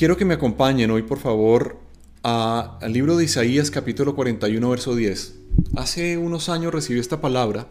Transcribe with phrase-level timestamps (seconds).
[0.00, 1.76] quiero que me acompañen hoy, por favor,
[2.22, 5.34] al libro de Isaías capítulo 41, verso 10.
[5.76, 7.68] Hace unos años recibí esta palabra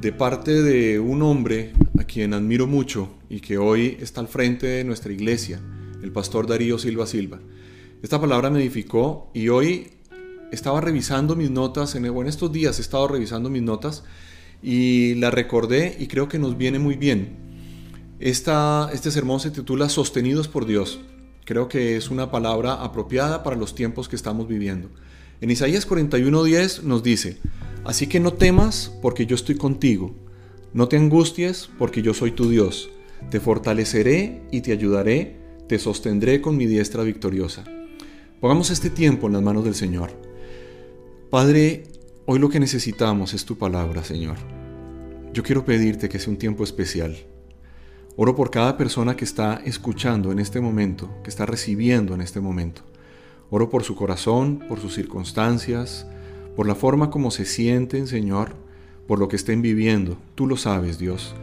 [0.00, 4.68] de parte de un hombre a quien admiro mucho y que hoy está al frente
[4.68, 5.60] de nuestra iglesia,
[6.02, 7.40] el pastor Darío Silva Silva.
[8.02, 9.88] Esta palabra me edificó y hoy
[10.50, 14.02] estaba revisando mis notas, en, estos días he estado revisando mis notas
[14.62, 17.46] y la recordé y creo que nos viene muy bien.
[18.18, 20.98] Esta, este sermón se titula Sostenidos por Dios.
[21.48, 24.90] Creo que es una palabra apropiada para los tiempos que estamos viviendo.
[25.40, 27.38] En Isaías 41:10 nos dice,
[27.86, 30.14] Así que no temas porque yo estoy contigo,
[30.74, 32.90] no te angusties porque yo soy tu Dios,
[33.30, 37.64] te fortaleceré y te ayudaré, te sostendré con mi diestra victoriosa.
[38.42, 40.10] Pongamos este tiempo en las manos del Señor.
[41.30, 41.84] Padre,
[42.26, 44.36] hoy lo que necesitamos es tu palabra, Señor.
[45.32, 47.16] Yo quiero pedirte que sea un tiempo especial.
[48.20, 52.40] Oro por cada persona que está escuchando en este momento, que está recibiendo en este
[52.40, 52.82] momento.
[53.48, 56.04] Oro por su corazón, por sus circunstancias,
[56.56, 58.56] por la forma como se sienten, Señor,
[59.06, 60.18] por lo que estén viviendo.
[60.34, 61.36] Tú lo sabes, Dios.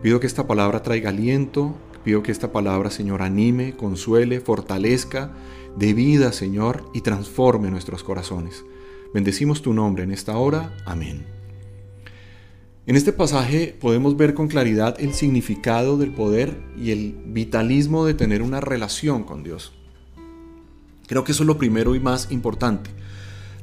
[0.00, 5.32] Pido que esta palabra traiga aliento, pido que esta palabra, Señor, anime, consuele, fortalezca,
[5.76, 8.64] dé vida, Señor, y transforme nuestros corazones.
[9.12, 10.74] Bendecimos tu nombre en esta hora.
[10.86, 11.41] Amén.
[12.84, 18.14] En este pasaje podemos ver con claridad el significado del poder y el vitalismo de
[18.14, 19.72] tener una relación con Dios.
[21.06, 22.90] Creo que eso es lo primero y más importante.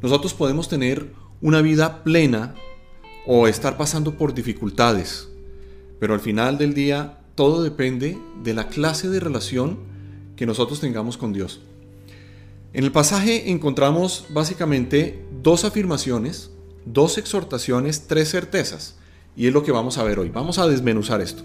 [0.01, 1.11] Nosotros podemos tener
[1.41, 2.55] una vida plena
[3.25, 5.27] o estar pasando por dificultades,
[5.99, 9.79] pero al final del día todo depende de la clase de relación
[10.37, 11.59] que nosotros tengamos con Dios.
[12.71, 16.51] En el pasaje encontramos básicamente dos afirmaciones,
[16.85, 18.98] dos exhortaciones, tres certezas,
[19.39, 20.29] y es lo que vamos a ver hoy.
[20.29, 21.41] Vamos a desmenuzar esto.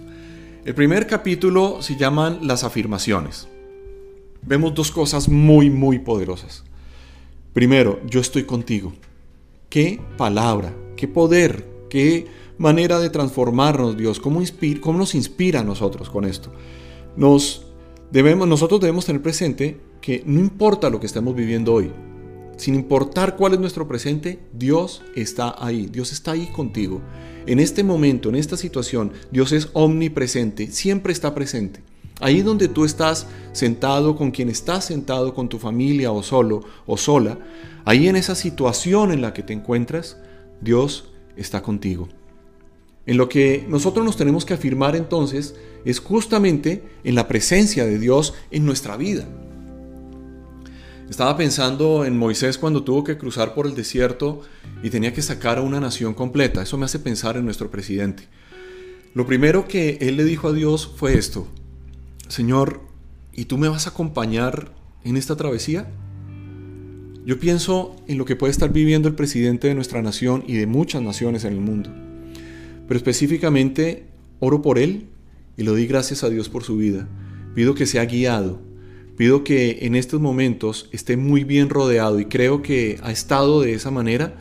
[0.63, 3.47] El primer capítulo se llaman las afirmaciones
[4.45, 6.63] vemos dos cosas muy, muy poderosas.
[7.53, 8.93] Primero, yo estoy contigo.
[9.69, 14.41] Qué palabra, qué poder, qué manera de transformarnos, Dios, cómo,
[14.97, 16.51] nos inspira a nosotros con esto.
[17.17, 17.65] Nos
[18.11, 21.91] debemos, nosotros debemos tener presente que no importa lo que estemos viviendo hoy,
[22.57, 27.01] sin importar cuál es nuestro presente, Dios está ahí, Dios está ahí contigo.
[27.47, 31.81] En este momento, en esta situación, Dios es omnipresente, siempre está presente.
[32.19, 36.97] Ahí donde tú estás sentado con quien estás sentado con tu familia o solo o
[36.97, 37.37] sola,
[37.83, 40.17] ahí en esa situación en la que te encuentras,
[40.61, 42.07] Dios está contigo.
[43.05, 47.99] En lo que nosotros nos tenemos que afirmar entonces es justamente en la presencia de
[47.99, 49.27] Dios en nuestra vida.
[51.09, 54.41] Estaba pensando en Moisés cuando tuvo que cruzar por el desierto
[54.81, 56.63] y tenía que sacar a una nación completa.
[56.63, 58.23] Eso me hace pensar en nuestro presidente.
[59.13, 61.47] Lo primero que él le dijo a Dios fue esto,
[62.27, 62.81] Señor,
[63.31, 64.73] ¿y tú me vas a acompañar
[65.03, 65.87] en esta travesía?
[67.25, 70.67] Yo pienso en lo que puede estar viviendo el presidente de nuestra nación y de
[70.67, 71.91] muchas naciones en el mundo.
[72.87, 74.07] Pero específicamente
[74.39, 75.07] oro por él
[75.55, 77.07] y le doy gracias a Dios por su vida.
[77.53, 78.59] Pido que sea guiado.
[79.17, 83.73] Pido que en estos momentos esté muy bien rodeado y creo que ha estado de
[83.73, 84.35] esa manera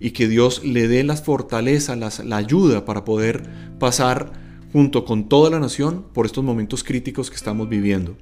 [0.00, 3.42] y que Dios le dé las fortalezas, la ayuda para poder
[3.78, 4.32] pasar
[4.72, 8.16] junto con toda la nación por estos momentos críticos que estamos viviendo.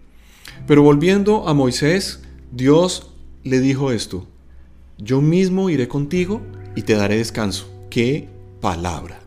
[0.66, 3.12] Pero volviendo a Moisés, Dios
[3.44, 4.26] le dijo esto,
[4.98, 6.42] yo mismo iré contigo
[6.76, 7.72] y te daré descanso.
[7.90, 8.28] ¡Qué
[8.60, 9.20] palabra!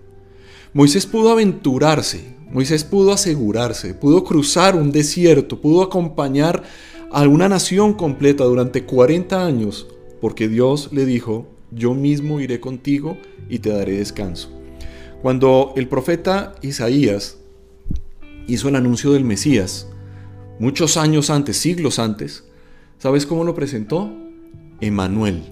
[0.74, 6.64] Moisés pudo aventurarse, Moisés pudo asegurarse, pudo cruzar un desierto, pudo acompañar
[7.12, 9.88] a una nación completa durante 40 años,
[10.22, 13.18] porque Dios le dijo, yo mismo iré contigo
[13.50, 14.58] y te daré descanso.
[15.22, 17.40] Cuando el profeta Isaías
[18.48, 19.90] hizo el anuncio del Mesías,
[20.58, 22.46] muchos años antes, siglos antes,
[23.00, 24.14] ¿sabes cómo lo presentó?
[24.80, 25.44] Emanuel.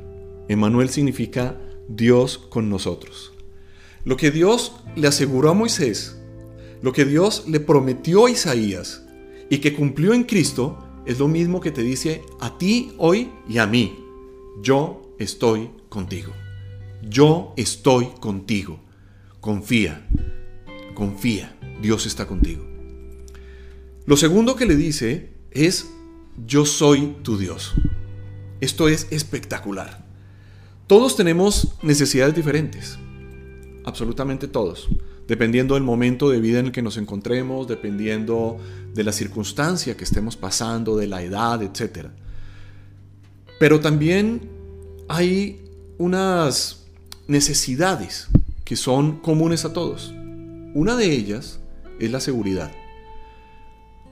[0.47, 1.59] Emanuel significa
[1.90, 3.34] Dios con nosotros.
[4.06, 6.23] Lo que Dios le aseguró a Moisés,
[6.83, 9.06] lo que Dios le prometió a Isaías
[9.50, 13.59] y que cumplió en Cristo, es lo mismo que te dice a ti hoy y
[13.59, 13.97] a mí.
[14.62, 16.33] Yo estoy contigo.
[17.01, 18.81] Yo estoy contigo.
[19.39, 20.06] Confía,
[20.94, 22.65] confía, Dios está contigo.
[24.06, 25.89] Lo segundo que le dice es,
[26.45, 27.75] yo soy tu Dios.
[28.59, 30.06] Esto es espectacular.
[30.88, 32.97] Todos tenemos necesidades diferentes,
[33.86, 34.89] absolutamente todos,
[35.28, 38.58] dependiendo del momento de vida en el que nos encontremos, dependiendo
[38.94, 42.08] de la circunstancia que estemos pasando, de la edad, etc.
[43.60, 44.50] Pero también
[45.08, 45.62] hay
[45.98, 46.86] unas
[47.28, 48.28] necesidades
[48.66, 50.14] que son comunes a todos.
[50.74, 51.60] Una de ellas
[52.00, 52.72] es la seguridad.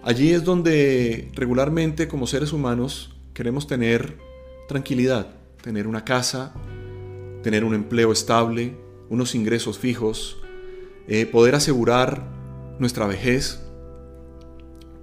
[0.03, 4.17] Allí es donde regularmente como seres humanos queremos tener
[4.67, 5.27] tranquilidad,
[5.61, 6.53] tener una casa,
[7.43, 8.75] tener un empleo estable,
[9.09, 10.40] unos ingresos fijos,
[11.13, 12.23] eh, poder asegurar
[12.79, 13.59] nuestra vejez.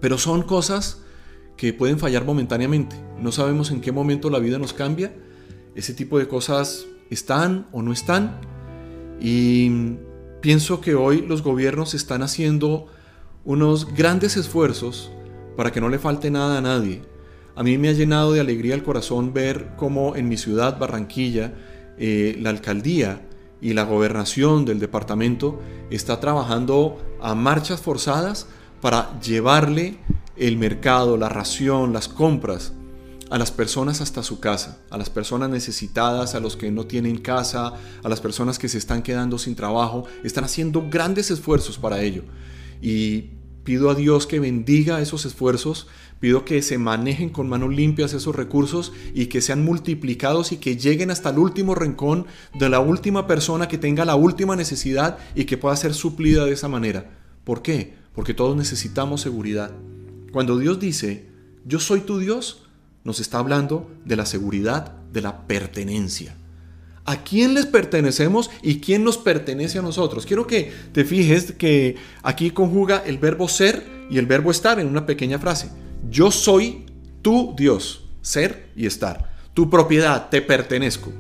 [0.01, 1.03] Pero son cosas
[1.59, 2.97] que pueden fallar momentáneamente.
[3.21, 5.13] No sabemos en qué momento la vida nos cambia.
[5.75, 8.41] Ese tipo de cosas están o no están.
[9.21, 9.97] Y
[10.41, 12.87] pienso que hoy los gobiernos están haciendo
[13.45, 15.11] unos grandes esfuerzos
[15.59, 17.03] para que no le falte nada a nadie.
[17.55, 21.53] A mí me ha llenado de alegría el corazón ver cómo en mi ciudad, Barranquilla,
[21.99, 23.29] eh, la alcaldía
[23.61, 25.61] y la gobernación del departamento
[25.91, 28.47] está trabajando a marchas forzadas
[28.81, 29.99] para llevarle
[30.37, 32.73] el mercado, la ración, las compras
[33.31, 37.19] a las personas hasta su casa, a las personas necesitadas, a los que no tienen
[37.19, 42.01] casa, a las personas que se están quedando sin trabajo, están haciendo grandes esfuerzos para
[42.01, 42.23] ello.
[42.81, 43.31] Y
[43.69, 45.89] pido a Dios que bendiga esos esfuerzos,
[46.21, 50.79] pido que se manejen con manos limpias esos recursos y que sean multiplicados y que
[50.79, 52.25] lleguen hasta el último rincón
[52.59, 56.53] de la última persona que tenga la última necesidad y que pueda ser suplida de
[56.53, 57.11] esa manera.
[57.45, 57.93] ¿Por qué?
[58.15, 59.71] Porque todos necesitamos seguridad.
[60.33, 61.27] Cuando Dios dice,
[61.67, 62.63] yo soy tu Dios,
[63.05, 66.35] nos está hablando de la seguridad de la pertenencia.
[67.09, 70.27] ¿A quién les pertenecemos y quién nos pertenece a nosotros?
[70.27, 74.89] Quiero que te fijes que aquí conjuga el verbo ser y el verbo estar en
[74.89, 75.71] una pequeña frase.
[76.11, 76.85] Yo soy
[77.23, 79.33] tu Dios, ser y estar.
[79.55, 81.11] Tu propiedad, te pertenezco.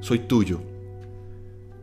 [0.00, 0.60] Soy tuyo.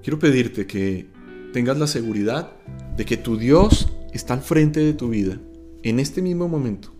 [0.04, 1.08] Quiero pedirte que
[1.54, 2.52] tengas la seguridad
[2.96, 5.40] de que tu Dios está al frente de tu vida
[5.82, 6.94] en este mismo momento.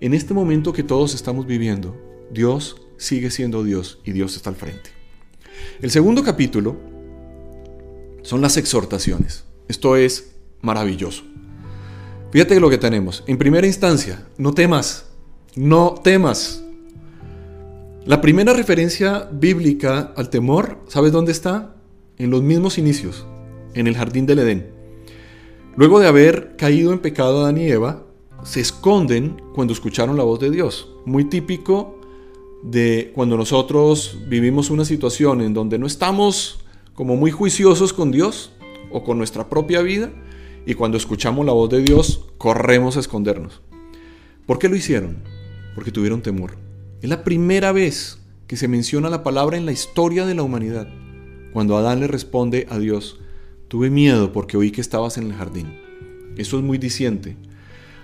[0.00, 1.96] En este momento que todos estamos viviendo,
[2.30, 4.95] Dios sigue siendo Dios y Dios está al frente.
[5.80, 6.76] El segundo capítulo
[8.22, 9.44] son las exhortaciones.
[9.68, 11.24] Esto es maravilloso.
[12.32, 13.24] Fíjate lo que tenemos.
[13.26, 15.06] En primera instancia, no temas,
[15.54, 16.62] no temas.
[18.04, 21.76] La primera referencia bíblica al temor, ¿sabes dónde está?
[22.18, 23.26] En los mismos inicios,
[23.74, 24.70] en el jardín del Edén.
[25.76, 28.06] Luego de haber caído en pecado Adán y Eva,
[28.44, 30.88] se esconden cuando escucharon la voz de Dios.
[31.04, 31.95] Muy típico
[32.66, 36.58] de cuando nosotros vivimos una situación en donde no estamos
[36.94, 38.52] como muy juiciosos con Dios
[38.90, 40.10] o con nuestra propia vida
[40.66, 43.60] y cuando escuchamos la voz de Dios corremos a escondernos.
[44.46, 45.22] ¿Por qué lo hicieron?
[45.76, 46.56] Porque tuvieron temor.
[47.02, 48.18] Es la primera vez
[48.48, 50.88] que se menciona la palabra en la historia de la humanidad.
[51.52, 53.20] Cuando Adán le responde a Dios,
[53.68, 55.78] tuve miedo porque oí que estabas en el jardín.
[56.36, 57.36] Eso es muy diciente.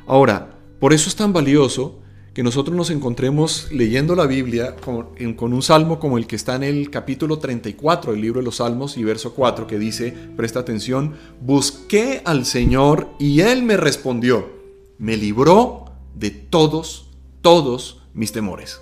[0.07, 2.02] Ahora, por eso es tan valioso
[2.35, 6.63] que nosotros nos encontremos leyendo la Biblia con, un salmo como el que está en
[6.63, 11.15] el capítulo 34 del libro de los Salmos y verso 4 que dice, presta atención,
[11.43, 14.51] busqué al Señor y Él me respondió,
[14.99, 15.85] me libró
[16.15, 17.11] de todos,
[17.43, 18.81] todos mis temores.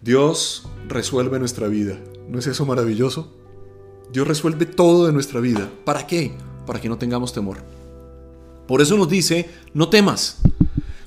[0.00, 1.98] Dios resuelve nuestra vida.
[2.26, 3.34] ¿No es eso maravilloso?
[4.12, 5.70] Dios resuelve todo de nuestra vida.
[5.84, 6.32] ¿Para qué?
[6.66, 7.58] Para que no tengamos temor.
[8.66, 10.40] Por eso nos dice, no temas.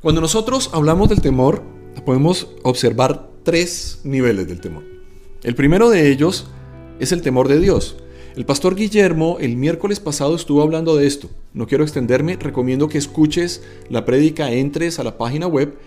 [0.03, 1.63] Cuando nosotros hablamos del temor,
[2.05, 4.83] podemos observar tres niveles del temor.
[5.43, 6.47] El primero de ellos
[6.99, 7.95] es el temor de Dios.
[8.35, 11.29] El pastor Guillermo el miércoles pasado estuvo hablando de esto.
[11.53, 15.77] No quiero extenderme, recomiendo que escuches la prédica, entres a la página web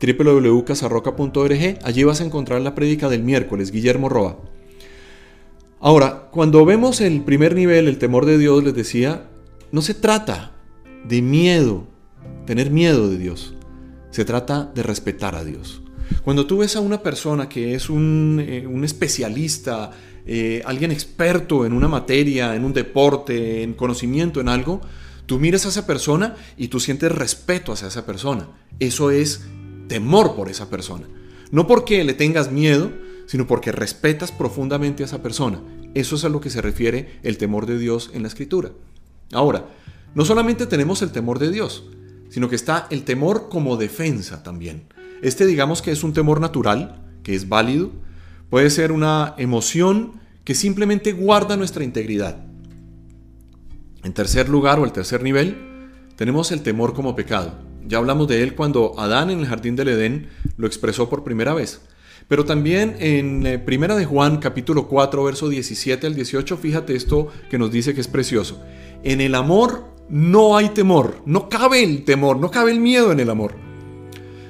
[0.00, 1.78] www.casarroca.org.
[1.84, 4.40] Allí vas a encontrar la prédica del miércoles, Guillermo Roa.
[5.78, 9.30] Ahora, cuando vemos el primer nivel, el temor de Dios, les decía,
[9.70, 10.56] no se trata
[11.08, 11.84] de miedo,
[12.44, 13.51] tener miedo de Dios.
[14.12, 15.82] Se trata de respetar a Dios.
[16.22, 19.90] Cuando tú ves a una persona que es un, eh, especialista,
[20.26, 24.82] eh, alguien experto en una materia, en un deporte, en conocimiento, en algo,
[25.26, 28.48] tú miras a esa persona y tú sientes respeto hacia esa persona.
[28.78, 29.44] Eso es
[29.88, 31.08] temor por esa persona.
[31.50, 32.92] No porque le tengas miedo,
[33.26, 35.62] sino porque respetas profundamente a esa persona.
[35.94, 38.72] Eso es a lo que se refiere el temor de Dios en la escritura.
[39.32, 39.68] Ahora,
[40.14, 41.84] no solamente tenemos el temor de Dios,
[42.32, 44.84] sino que está el temor como defensa también.
[45.20, 47.92] Este digamos que es un temor natural, que es válido,
[48.48, 52.38] puede ser una emoción que simplemente guarda nuestra integridad.
[54.02, 57.52] En tercer lugar o el tercer nivel, tenemos el temor como pecado.
[57.86, 61.52] Ya hablamos de él cuando Adán en el jardín del Edén lo expresó por primera
[61.52, 61.82] vez.
[62.28, 67.28] Pero también en eh, Primera de Juan capítulo 4 verso 17 al 18, fíjate esto
[67.50, 68.62] que nos dice que es precioso.
[69.02, 73.20] En el amor no hay temor, no cabe el temor, no cabe el miedo en
[73.20, 73.54] el amor,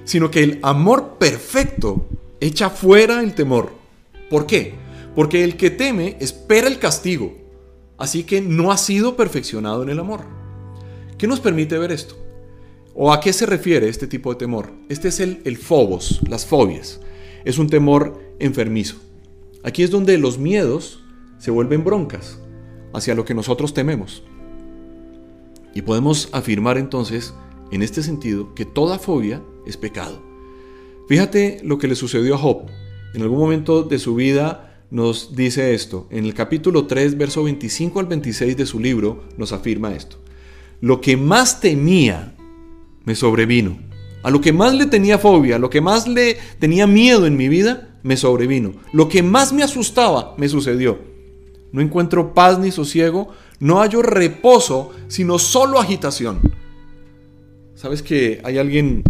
[0.05, 2.09] sino que el amor perfecto
[2.41, 3.73] echa fuera el temor.
[4.29, 4.75] ¿Por qué?
[5.15, 7.37] Porque el que teme espera el castigo,
[7.99, 10.21] así que no ha sido perfeccionado en el amor.
[11.19, 12.17] ¿Qué nos permite ver esto?
[12.95, 14.71] ¿O a qué se refiere este tipo de temor?
[14.89, 17.01] Este es el, el fobos, las fobias.
[17.45, 18.97] Es un temor enfermizo.
[19.63, 21.03] Aquí es donde los miedos
[21.39, 22.39] se vuelven broncas
[22.93, 24.23] hacia lo que nosotros tememos.
[25.75, 27.35] Y podemos afirmar entonces,
[27.71, 30.23] en este sentido, que toda fobia es pecado.
[31.09, 32.67] Fíjate lo que le sucedió a Job.
[33.15, 36.07] En algún momento de su vida nos dice esto.
[36.11, 40.19] En el capítulo 3, verso 25 al 26 de su libro, nos afirma esto.
[40.81, 42.35] Lo que más temía
[43.05, 43.79] me sobrevino.
[44.23, 47.37] A lo que más le tenía fobia, a lo que más le tenía miedo en
[47.37, 48.73] mi vida, me sobrevino.
[48.93, 50.99] Lo que más me asustaba, me sucedió.
[51.73, 53.29] No encuentro paz ni sosiego,
[53.61, 56.41] no hallo reposo, sino solo agitación.
[57.75, 59.03] Sabes que hay alguien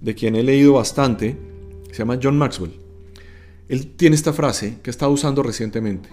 [0.00, 1.36] de quien he leído bastante,
[1.90, 2.72] se llama John Maxwell.
[3.68, 6.08] Él tiene esta frase que está usando recientemente.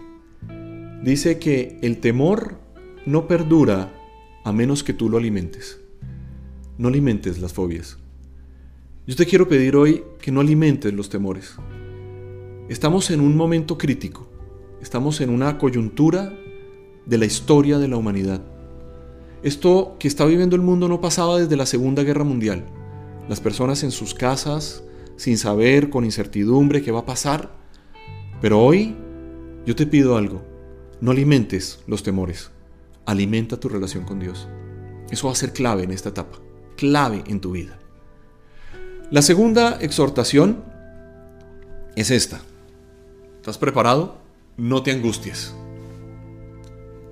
[1.03, 2.57] Dice que el temor
[3.05, 3.93] no perdura
[4.43, 5.79] a menos que tú lo alimentes.
[6.77, 7.97] No alimentes las fobias.
[9.05, 11.55] Yo te quiero pedir hoy que no alimentes los temores.
[12.69, 14.29] Estamos en un momento crítico.
[14.81, 16.33] Estamos en una coyuntura
[17.05, 18.41] de la historia de la humanidad.
[19.43, 22.63] Esto que está viviendo el mundo no pasaba desde la Segunda Guerra Mundial.
[23.27, 24.83] Las personas en sus casas,
[25.17, 27.51] sin saber, con incertidumbre qué va a pasar.
[28.41, 28.95] Pero hoy
[29.65, 30.41] yo te pido algo.
[31.01, 32.51] No alimentes los temores.
[33.05, 34.47] Alimenta tu relación con Dios.
[35.11, 36.39] Eso va a ser clave en esta etapa.
[36.77, 37.77] Clave en tu vida.
[39.11, 40.63] La segunda exhortación
[41.95, 42.41] es esta.
[43.35, 44.17] ¿Estás preparado?
[44.55, 45.53] No te angusties.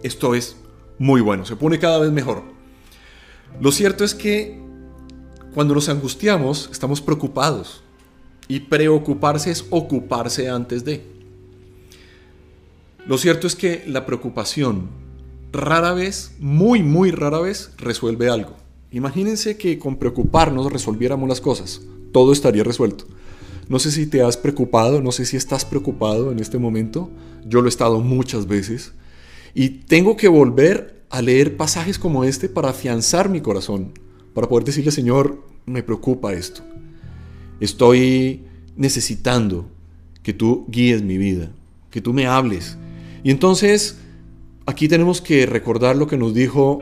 [0.03, 0.55] Esto es
[0.98, 2.43] muy bueno, se pone cada vez mejor.
[3.60, 4.60] Lo cierto es que
[5.53, 7.84] cuando nos angustiamos estamos preocupados
[8.48, 11.05] y preocuparse es ocuparse antes de.
[13.05, 14.89] Lo cierto es que la preocupación
[15.51, 18.55] rara vez, muy, muy rara vez, resuelve algo.
[18.91, 21.81] Imagínense que con preocuparnos resolviéramos las cosas.
[22.12, 23.05] Todo estaría resuelto.
[23.70, 27.10] No sé si te has preocupado, no sé si estás preocupado en este momento.
[27.46, 28.93] Yo lo he estado muchas veces.
[29.53, 33.93] Y tengo que volver a leer pasajes como este para afianzar mi corazón,
[34.34, 36.63] para poder decirle, Señor, me preocupa esto.
[37.60, 38.43] Estoy
[38.75, 39.70] necesitando
[40.24, 41.51] que tú guíes mi vida,
[41.89, 42.77] que tú me hables.
[43.24, 43.98] Y entonces,
[44.65, 46.81] aquí tenemos que recordar lo que nos dijo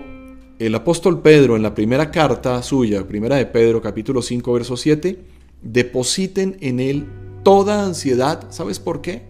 [0.60, 5.40] el apóstol Pedro en la primera carta suya, primera de Pedro, capítulo 5, verso 7
[5.62, 7.08] depositen en Él
[7.44, 8.48] toda ansiedad.
[8.52, 9.24] ¿Sabes por qué?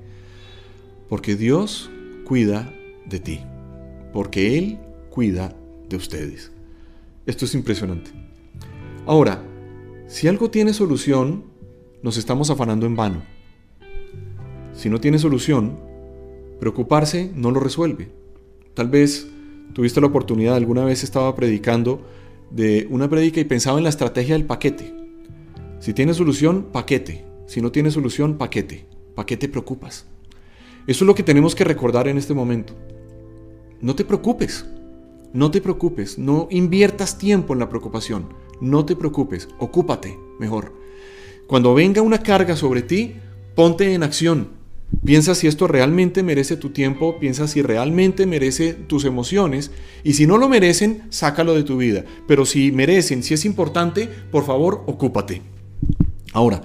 [1.08, 1.89] Porque Dios
[2.25, 2.74] cuida
[3.10, 3.42] de ti.
[4.13, 5.56] Porque Él cuida
[5.88, 6.51] de ustedes.
[7.25, 8.12] Esto es impresionante.
[9.06, 9.44] Ahora,
[10.08, 11.44] si algo tiene solución,
[12.01, 13.24] nos estamos afanando en vano.
[14.74, 15.80] Si no tiene solución,
[16.60, 18.10] preocuparse no lo resuelve.
[18.74, 19.28] Tal vez
[19.74, 22.01] tuviste la oportunidad, alguna vez estaba predicando
[22.50, 24.94] de una predica y pensaba en la estrategia del paquete.
[25.80, 27.25] Si tiene solución, paquete.
[27.46, 28.86] Si no tiene solución, paquete.
[29.16, 30.06] ¿Para qué te preocupas?
[30.88, 32.74] Eso es lo que tenemos que recordar en este momento.
[33.82, 34.66] No te preocupes.
[35.32, 36.18] No te preocupes.
[36.18, 38.34] No inviertas tiempo en la preocupación.
[38.60, 39.48] No te preocupes.
[39.58, 40.74] Ocúpate mejor.
[41.48, 43.16] Cuando venga una carga sobre ti,
[43.56, 44.50] ponte en acción.
[45.06, 49.72] Piensa si esto realmente merece tu tiempo, piensa si realmente merece tus emociones
[50.04, 52.04] y si no lo merecen, sácalo de tu vida.
[52.28, 55.42] Pero si merecen, si es importante, por favor, ocúpate.
[56.34, 56.62] Ahora,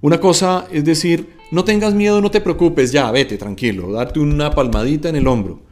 [0.00, 4.50] una cosa es decir, no tengas miedo, no te preocupes, ya, vete, tranquilo, darte una
[4.50, 5.71] palmadita en el hombro.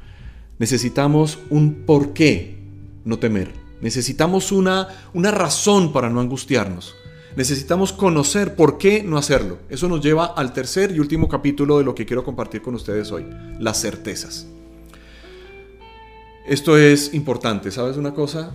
[0.60, 2.58] Necesitamos un por qué
[3.06, 3.50] no temer.
[3.80, 6.94] Necesitamos una, una razón para no angustiarnos.
[7.34, 9.56] Necesitamos conocer por qué no hacerlo.
[9.70, 13.10] Eso nos lleva al tercer y último capítulo de lo que quiero compartir con ustedes
[13.10, 13.24] hoy,
[13.58, 14.48] las certezas.
[16.46, 18.50] Esto es importante, ¿sabes una cosa?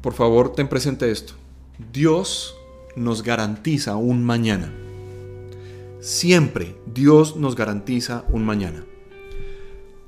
[0.00, 1.34] Por favor, ten presente esto.
[1.92, 2.56] Dios
[2.96, 4.74] nos garantiza un mañana.
[6.00, 8.84] Siempre Dios nos garantiza un mañana.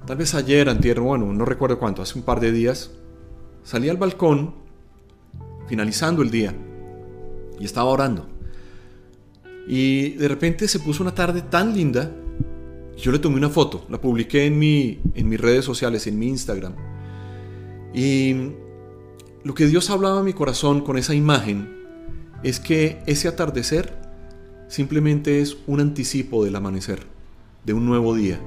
[0.09, 2.93] Tal vez ayer, antier, bueno, no recuerdo cuánto, hace un par de días,
[3.63, 4.55] salí al balcón,
[5.67, 6.55] finalizando el día,
[7.61, 8.27] y estaba orando.
[9.67, 12.11] Y de repente se puso una tarde tan linda,
[12.97, 16.29] yo le tomé una foto, la publiqué en, mi, en mis redes sociales, en mi
[16.29, 16.73] Instagram.
[17.93, 18.35] Y
[19.45, 21.85] lo que Dios hablaba a mi corazón con esa imagen
[22.43, 23.95] es que ese atardecer
[24.69, 27.01] simplemente es un anticipo del amanecer,
[27.67, 28.41] de un nuevo día,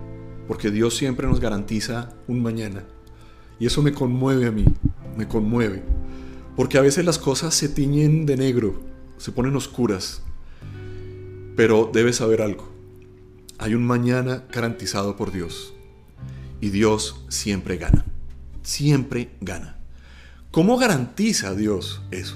[0.51, 2.84] porque Dios siempre nos garantiza un mañana.
[3.58, 4.65] Y eso me conmueve a mí,
[5.15, 5.81] me conmueve,
[6.58, 8.81] porque a veces las cosas se tiñen de negro,
[9.15, 10.24] se ponen oscuras,
[11.55, 12.70] pero debes saber algo,
[13.60, 15.74] hay un mañana garantizado por Dios,
[16.60, 18.03] y Dios siempre gana,
[18.62, 19.77] siempre gana.
[20.51, 22.36] ¿Cómo garantiza Dios eso?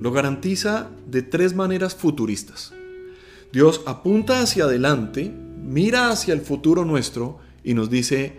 [0.00, 2.72] lo garantiza de tres maneras futuristas.
[3.52, 8.38] Dios apunta hacia adelante, mira hacia el futuro nuestro y nos dice,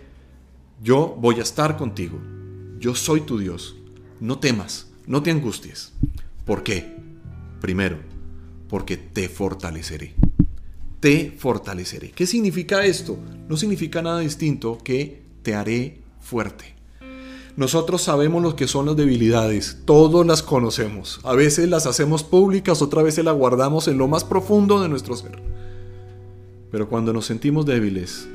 [0.82, 2.18] yo voy a estar contigo,
[2.78, 3.76] yo soy tu Dios,
[4.20, 5.92] no temas, no te angusties.
[6.44, 6.96] ¿Por qué?
[7.60, 7.98] Primero,
[8.68, 10.14] porque te fortaleceré.
[11.00, 12.10] Te fortaleceré.
[12.10, 13.18] ¿Qué significa esto?
[13.48, 16.74] No significa nada distinto que te haré fuerte.
[17.56, 21.20] Nosotros sabemos lo que son las debilidades, todos las conocemos.
[21.22, 25.16] A veces las hacemos públicas, otras veces las guardamos en lo más profundo de nuestro
[25.16, 25.42] ser.
[26.70, 28.26] Pero cuando nos sentimos débiles,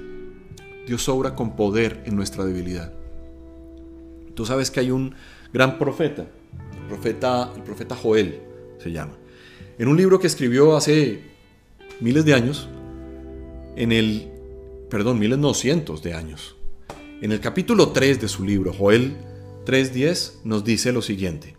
[0.87, 2.93] Dios obra con poder en nuestra debilidad.
[4.33, 5.13] Tú sabes que hay un
[5.53, 8.39] gran profeta, el profeta, el profeta Joel
[8.79, 9.13] se llama.
[9.77, 11.21] En un libro que escribió hace
[11.99, 12.69] miles de años,
[13.75, 14.31] en el,
[14.89, 16.55] perdón, miles no, cientos de años,
[17.21, 19.17] en el capítulo 3 de su libro, Joel
[19.65, 21.55] 3.10, nos dice lo siguiente.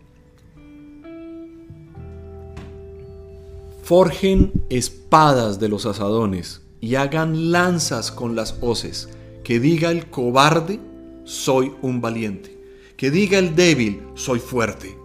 [3.83, 9.09] Forjen espadas de los asadones y hagan lanzas con las hoces.
[9.49, 10.79] Que diga el cobarde,
[11.23, 12.55] soy un valiente.
[12.95, 14.95] Que diga el débil, soy fuerte.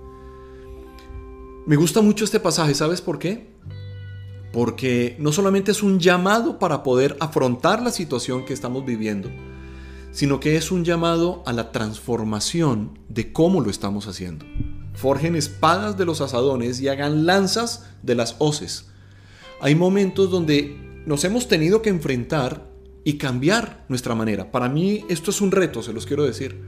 [1.64, 3.54] Me gusta mucho este pasaje, ¿sabes por qué?
[4.52, 9.30] Porque no solamente es un llamado para poder afrontar la situación que estamos viviendo,
[10.12, 14.44] sino que es un llamado a la transformación de cómo lo estamos haciendo.
[14.92, 18.90] Forjen espadas de los asadones y hagan lanzas de las hoces.
[19.62, 22.73] Hay momentos donde nos hemos tenido que enfrentar
[23.04, 24.50] y cambiar nuestra manera.
[24.50, 26.60] Para mí esto es un reto, se los quiero decir.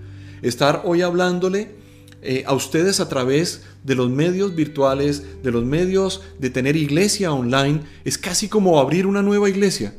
[0.43, 1.77] Estar hoy hablándole
[2.23, 7.33] eh, a ustedes a través de los medios virtuales, de los medios de tener iglesia
[7.33, 9.95] online, es casi como abrir una nueva iglesia.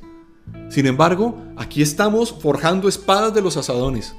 [0.69, 4.15] Sin embargo, aquí estamos forjando espadas de los asadones.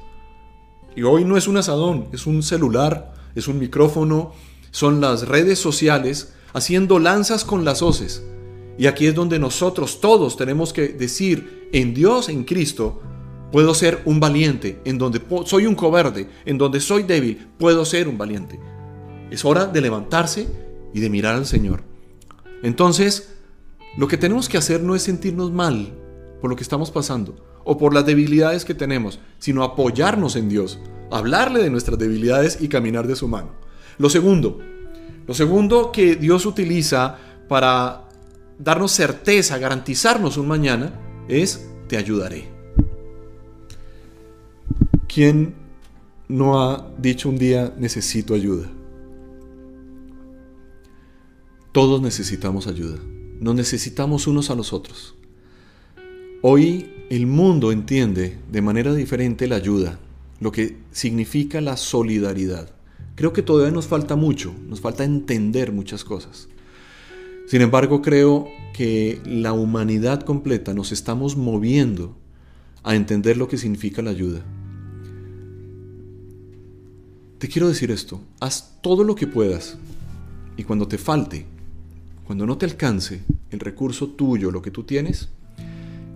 [0.96, 4.32] Y hoy no es un asadón, es un celular, es un micrófono,
[4.70, 8.24] son las redes sociales haciendo lanzas con las hoces.
[8.78, 13.02] Y aquí es donde nosotros todos tenemos que decir, en Dios, en Cristo,
[13.52, 18.08] puedo ser un valiente, en donde soy un cobarde, en donde soy débil, puedo ser
[18.08, 18.60] un valiente.
[19.30, 20.48] Es hora de levantarse
[20.94, 21.82] y de mirar al Señor.
[22.62, 23.34] Entonces,
[23.96, 25.92] lo que tenemos que hacer no es sentirnos mal
[26.40, 30.78] por lo que estamos pasando o por las debilidades que tenemos, sino apoyarnos en Dios,
[31.10, 33.50] hablarle de nuestras debilidades y caminar de su mano.
[33.98, 34.58] Lo segundo,
[35.26, 38.08] lo segundo que Dios utiliza para
[38.58, 40.92] darnos certeza, garantizarnos un mañana,
[41.28, 42.48] es te ayudaré.
[45.06, 45.54] ¿Quién
[46.28, 48.68] no ha dicho un día necesito ayuda?
[51.72, 52.98] Todos necesitamos ayuda.
[53.40, 55.14] Nos necesitamos unos a los otros.
[56.42, 59.98] Hoy el mundo entiende de manera diferente la ayuda,
[60.40, 62.70] lo que significa la solidaridad.
[63.14, 66.48] Creo que todavía nos falta mucho, nos falta entender muchas cosas.
[67.48, 72.14] Sin embargo, creo que la humanidad completa nos estamos moviendo
[72.82, 74.44] a entender lo que significa la ayuda.
[77.38, 79.78] Te quiero decir esto, haz todo lo que puedas
[80.58, 81.46] y cuando te falte,
[82.26, 85.30] cuando no te alcance el recurso tuyo, lo que tú tienes,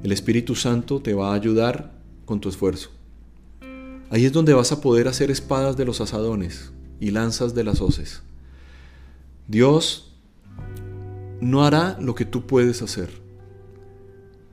[0.03, 1.95] el Espíritu Santo te va a ayudar
[2.27, 2.91] con tu esfuerzo.
[4.11, 7.81] Ahí es donde vas a poder hacer espadas de los asadones y lanzas de las
[7.81, 8.21] hoces.
[9.49, 10.12] Dios
[11.43, 13.11] no hará lo que tú puedes hacer.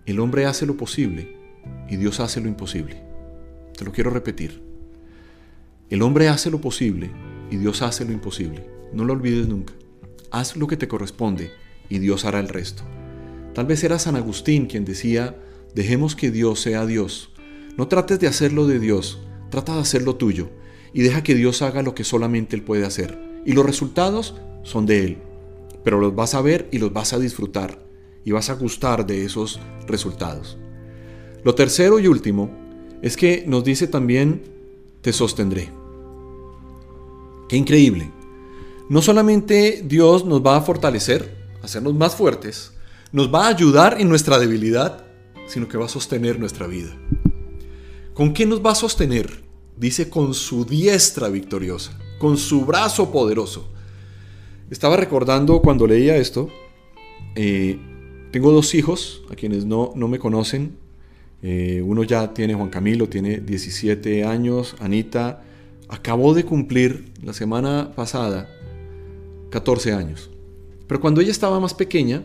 [0.08, 1.38] El hombre hace lo posible
[1.88, 3.00] y Dios hace lo imposible.
[3.78, 4.64] Te lo quiero repetir.
[5.92, 7.12] El hombre hace lo posible
[7.52, 8.68] y Dios hace lo imposible.
[8.92, 9.76] No lo olvides nunca.
[10.32, 11.52] Haz lo que te corresponde
[11.90, 12.82] y Dios hará el resto.
[13.54, 15.36] Tal vez era San Agustín quien decía,
[15.76, 17.32] dejemos que Dios sea Dios.
[17.78, 19.20] No trates de hacerlo de Dios,
[19.52, 20.50] trata de hacerlo tuyo
[20.92, 23.16] y deja que Dios haga lo que solamente Él puede hacer.
[23.46, 25.18] Y los resultados son de Él,
[25.84, 27.80] pero los vas a ver y los vas a disfrutar
[28.26, 30.58] y vas a gustar de esos resultados.
[31.44, 32.50] Lo tercero y último
[33.02, 34.44] es que nos dice también,
[35.02, 35.72] te sostendré.
[37.48, 38.12] Qué increíble.
[38.90, 42.74] No solamente Dios nos va a fortalecer, hacernos más fuertes,
[43.12, 45.06] nos va a ayudar en nuestra debilidad,
[45.48, 46.96] sino que va a sostener nuestra vida.
[48.14, 49.44] ¿Con qué nos va a sostener?
[49.78, 53.72] Dice con su diestra victoriosa, con su brazo poderoso.
[54.70, 56.50] Estaba recordando cuando leía esto,
[57.36, 57.80] eh,
[58.32, 60.78] tengo dos hijos, a quienes no, no me conocen.
[61.42, 65.44] Eh, uno ya tiene, Juan Camilo, tiene 17 años, Anita
[65.88, 68.48] acabó de cumplir la semana pasada
[69.50, 70.30] 14 años.
[70.86, 72.24] Pero cuando ella estaba más pequeña,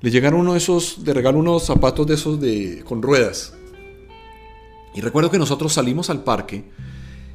[0.00, 3.52] le llegaron uno de esos, de regalo unos zapatos de esos de, con ruedas.
[4.94, 6.64] Y recuerdo que nosotros salimos al parque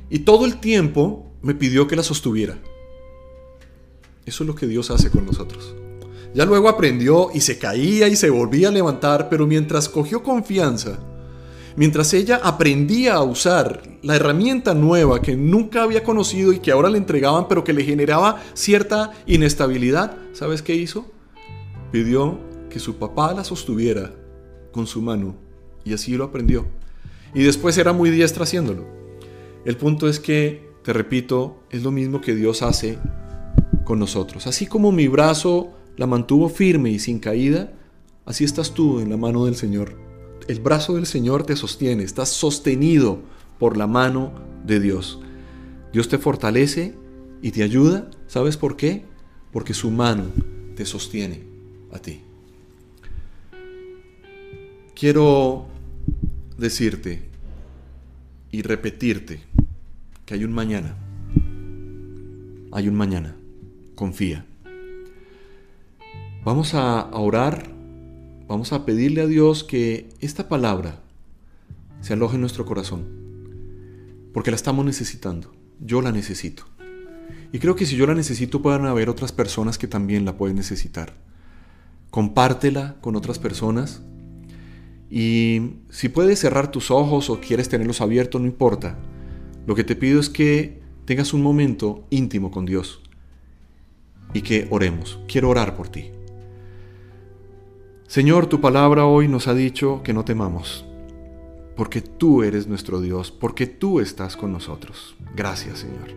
[0.10, 2.58] y todo el tiempo me pidió que la sostuviera.
[4.26, 5.76] Eso es lo que Dios hace con nosotros.
[6.34, 10.98] Ya luego aprendió y se caía y se volvía a levantar, pero mientras cogió confianza,
[11.76, 16.90] mientras ella aprendía a usar la herramienta nueva que nunca había conocido y que ahora
[16.90, 21.06] le entregaban, pero que le generaba cierta inestabilidad, ¿sabes qué hizo?
[21.92, 24.12] Pidió que su papá la sostuviera
[24.72, 25.36] con su mano
[25.86, 26.66] y así lo aprendió.
[27.36, 28.86] Y después era muy diestra haciéndolo.
[29.66, 32.98] El punto es que, te repito, es lo mismo que Dios hace
[33.84, 34.48] con nosotros.
[34.48, 37.74] Así como mi brazo la mantuvo firme y sin caída,
[38.26, 39.98] así estás tú en la mano del Señor.
[40.48, 43.20] El brazo del Señor te sostiene, estás sostenido
[43.60, 44.34] por la mano
[44.66, 45.20] de Dios.
[45.92, 46.96] Dios te fortalece
[47.42, 48.10] y te ayuda.
[48.28, 49.06] ¿Sabes por qué?
[49.52, 50.26] Porque su mano
[50.76, 51.44] te sostiene
[51.92, 52.22] a ti.
[54.96, 55.68] Quiero
[56.58, 57.30] decirte
[58.52, 59.42] y repetirte
[60.26, 60.96] que hay un mañana.
[62.72, 63.36] Hay un mañana.
[63.96, 64.46] Confía.
[66.44, 67.70] Vamos a orar,
[68.48, 71.00] vamos a pedirle a Dios que esta palabra
[72.02, 73.06] se aloje en nuestro corazón,
[74.34, 75.54] porque la estamos necesitando.
[75.80, 76.66] Yo la necesito.
[77.52, 80.56] Y creo que si yo la necesito puedan haber otras personas que también la pueden
[80.56, 81.14] necesitar.
[82.10, 84.02] Compártela con otras personas.
[85.12, 88.98] Y si puedes cerrar tus ojos o quieres tenerlos abiertos, no importa.
[89.68, 93.03] Lo que te pido es que tengas un momento íntimo con Dios
[94.34, 95.20] y que oremos.
[95.28, 96.12] Quiero orar por ti.
[98.08, 100.86] Señor, tu palabra hoy nos ha dicho que no temamos,
[101.76, 105.16] porque tú eres nuestro Dios, porque tú estás con nosotros.
[105.36, 106.10] Gracias, Señor.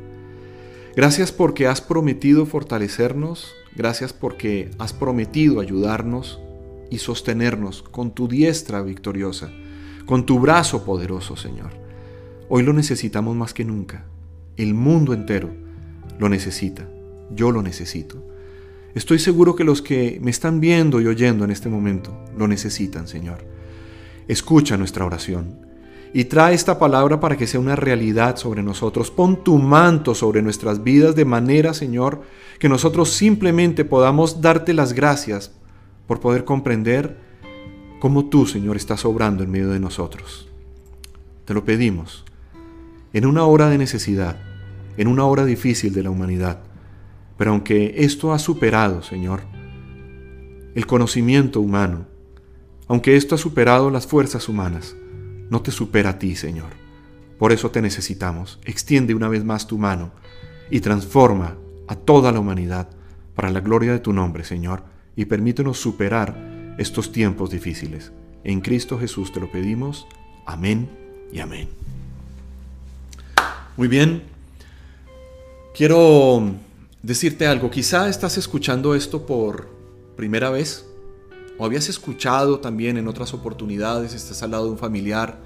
[0.94, 6.40] Gracias porque has prometido fortalecernos, gracias porque has prometido ayudarnos
[6.90, 9.50] y sostenernos con tu diestra victoriosa,
[10.06, 11.70] con tu brazo poderoso, Señor.
[12.48, 14.04] Hoy lo necesitamos más que nunca.
[14.56, 15.50] El mundo entero
[16.18, 16.88] lo necesita.
[17.30, 18.22] Yo lo necesito.
[18.94, 23.06] Estoy seguro que los que me están viendo y oyendo en este momento lo necesitan,
[23.06, 23.44] Señor.
[24.26, 25.66] Escucha nuestra oración
[26.14, 29.10] y trae esta palabra para que sea una realidad sobre nosotros.
[29.10, 32.22] Pon tu manto sobre nuestras vidas de manera, Señor,
[32.58, 35.52] que nosotros simplemente podamos darte las gracias
[36.06, 37.18] por poder comprender
[38.00, 40.48] cómo tú, Señor, estás obrando en medio de nosotros.
[41.44, 42.24] Te lo pedimos
[43.12, 44.38] en una hora de necesidad,
[44.96, 46.65] en una hora difícil de la humanidad
[47.36, 49.42] pero aunque esto ha superado, Señor,
[50.74, 52.06] el conocimiento humano,
[52.88, 54.94] aunque esto ha superado las fuerzas humanas,
[55.50, 56.70] no te supera a ti, Señor.
[57.38, 58.58] Por eso te necesitamos.
[58.64, 60.12] Extiende una vez más tu mano
[60.70, 61.56] y transforma
[61.88, 62.88] a toda la humanidad
[63.34, 68.12] para la gloria de tu nombre, Señor, y permítenos superar estos tiempos difíciles.
[68.44, 70.06] En Cristo Jesús te lo pedimos.
[70.46, 70.88] Amén
[71.32, 71.68] y amén.
[73.76, 74.22] Muy bien.
[75.74, 76.54] Quiero
[77.06, 77.70] decirte algo.
[77.70, 79.68] Quizá estás escuchando esto por
[80.16, 80.86] primera vez
[81.56, 85.38] o habías escuchado también en otras oportunidades, estás al lado de un familiar,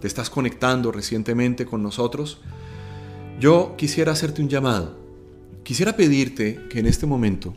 [0.00, 2.40] te estás conectando recientemente con nosotros.
[3.40, 4.96] Yo quisiera hacerte un llamado.
[5.64, 7.54] Quisiera pedirte que en este momento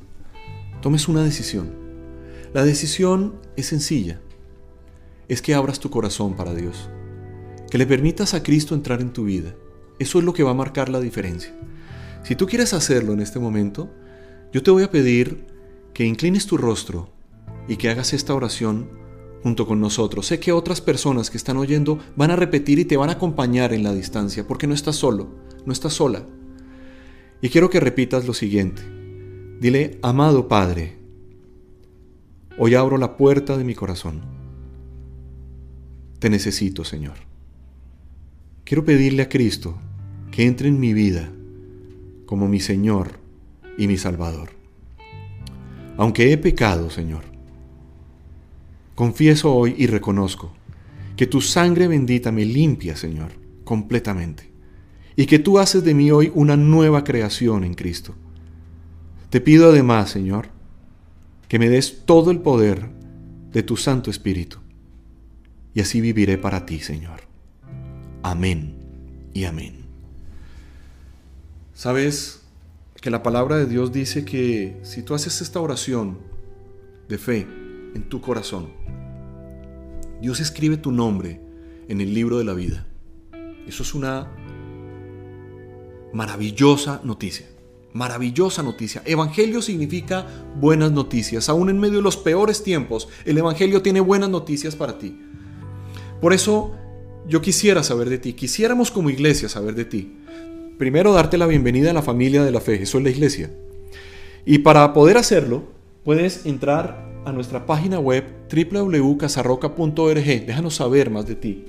[0.82, 1.71] tomes una decisión.
[2.54, 4.19] La decisión es sencilla.
[5.30, 6.89] Es que abras tu corazón para Dios.
[7.69, 9.54] Que le permitas a Cristo entrar en tu vida.
[10.00, 11.56] Eso es lo que va a marcar la diferencia.
[12.24, 13.90] Si tú quieres hacerlo en este momento,
[14.54, 15.46] yo te voy a pedir
[15.94, 17.10] que inclines tu rostro
[17.68, 18.90] y que hagas esta oración
[19.44, 20.28] junto con nosotros.
[20.28, 23.74] Sé que otras personas que están oyendo van a repetir y te van a acompañar
[23.74, 25.30] en la distancia, porque no estás solo,
[25.66, 26.26] no estás sola.
[27.42, 28.84] Y quiero que repitas lo siguiente.
[29.60, 30.98] Dile, amado Padre,
[32.58, 34.22] hoy abro la puerta de mi corazón.
[36.20, 37.16] Te necesito, Señor.
[38.64, 39.80] Quiero pedirle a Cristo
[40.30, 41.32] que entre en mi vida
[42.32, 43.20] como mi Señor
[43.78, 44.52] y mi Salvador.
[45.98, 47.24] Aunque he pecado, Señor,
[48.96, 50.54] confieso hoy y reconozco
[51.17, 53.34] que tu sangre bendita me limpia, Señor,
[53.65, 54.50] completamente,
[55.17, 58.15] y que tú haces de mí hoy una nueva creación en Cristo.
[59.30, 60.48] Te pido además, Señor,
[61.50, 62.88] que me des todo el poder
[63.52, 64.60] de tu Santo Espíritu,
[65.74, 67.24] y así viviré para ti, Señor.
[68.24, 68.78] Amén
[69.34, 69.81] y amén.
[71.82, 72.44] Sabes
[73.02, 76.20] que la palabra de Dios dice que si tú haces esta oración
[77.10, 77.48] de fe
[77.96, 78.70] en tu corazón,
[80.22, 81.41] Dios escribe tu nombre
[81.88, 82.86] en el libro de la vida.
[83.65, 84.32] Eso es una
[86.13, 87.48] maravillosa noticia.
[87.94, 89.02] Maravillosa noticia.
[89.04, 90.28] Evangelio significa
[90.60, 91.50] buenas noticias.
[91.50, 95.20] Aún en medio de los peores tiempos, el Evangelio tiene buenas noticias para ti.
[96.22, 96.76] Por eso
[97.28, 100.21] yo quisiera saber de ti, quisiéramos como iglesia saber de ti.
[100.82, 103.52] Primero, darte la bienvenida a la familia de la fe, eso es la iglesia.
[104.48, 105.62] Y para poder hacerlo,
[106.04, 110.46] puedes entrar a nuestra página web www.casarroca.org.
[110.48, 111.65] Déjanos saber más de ti.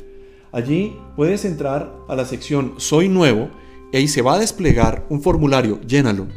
[0.50, 3.50] Allí puedes entrar a la sección Soy nuevo
[3.92, 5.78] y ahí se va a desplegar un formulario.
[5.82, 6.28] Llénalo.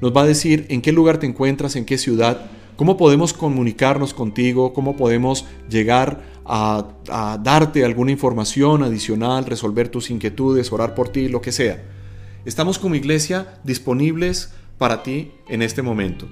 [0.00, 4.14] Nos va a decir en qué lugar te encuentras, en qué ciudad, cómo podemos comunicarnos
[4.14, 11.10] contigo, cómo podemos llegar a, a darte alguna información adicional, resolver tus inquietudes, orar por
[11.10, 11.97] ti, lo que sea.
[12.48, 16.26] Estamos como iglesia disponibles para ti en este momento.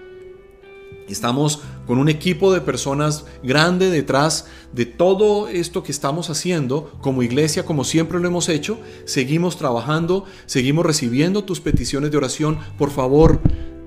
[1.08, 7.22] Estamos con un equipo de personas grande detrás de todo esto que estamos haciendo como
[7.22, 8.78] iglesia, como siempre lo hemos hecho.
[9.06, 12.58] Seguimos trabajando, seguimos recibiendo tus peticiones de oración.
[12.76, 13.40] Por favor,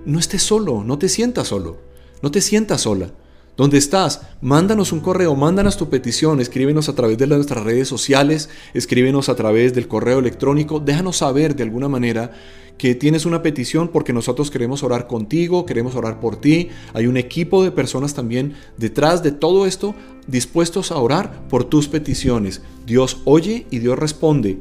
[0.04, 1.78] no estés solo, no te sientas solo,
[2.24, 3.12] no te sientas sola.
[3.60, 4.22] ¿Dónde estás?
[4.40, 9.36] Mándanos un correo, mándanos tu petición, escríbenos a través de nuestras redes sociales, escríbenos a
[9.36, 12.32] través del correo electrónico, déjanos saber de alguna manera
[12.78, 16.70] que tienes una petición porque nosotros queremos orar contigo, queremos orar por ti.
[16.94, 19.94] Hay un equipo de personas también detrás de todo esto
[20.26, 22.62] dispuestos a orar por tus peticiones.
[22.86, 24.58] Dios oye y Dios responde.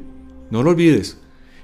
[0.50, 1.18] No lo olvides.